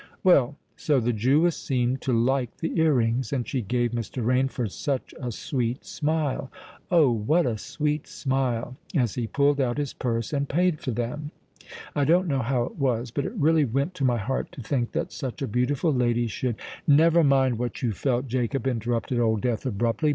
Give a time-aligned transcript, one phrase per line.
[0.23, 4.25] Well, so the Jewess seemed to like the ear rings; and she gave Mr.
[4.25, 7.11] Rainford such a sweet smile—Oh!
[7.11, 11.29] what a sweet smile—as he pulled out his purse and paid for them.
[11.95, 15.11] I don't know how it was—but it really went to my heart to think that
[15.11, 16.55] such a beautiful lady should——"
[16.87, 20.09] "Never mind what you felt, Jacob," interrupted Old Death abruptly.